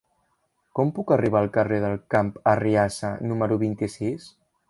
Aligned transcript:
Com 0.77 0.93
puc 0.99 1.13
arribar 1.15 1.41
al 1.43 1.51
carrer 1.57 1.77
del 1.83 1.99
Camp 2.15 2.33
Arriassa 2.55 3.13
número 3.33 3.61
vint-i-sis? 3.67 4.29